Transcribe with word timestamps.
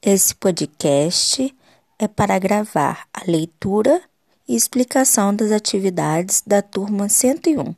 Esse 0.00 0.32
podcast 0.32 1.52
é 1.98 2.06
para 2.06 2.38
gravar 2.38 3.08
a 3.12 3.28
leitura 3.28 4.00
e 4.46 4.54
explicação 4.54 5.34
das 5.34 5.50
atividades 5.50 6.40
da 6.46 6.62
turma 6.62 7.08
101. 7.08 7.74